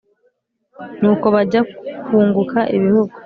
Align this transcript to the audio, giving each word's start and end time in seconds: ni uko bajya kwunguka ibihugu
ni 0.99 1.07
uko 1.13 1.25
bajya 1.35 1.61
kwunguka 2.05 2.59
ibihugu 2.75 3.15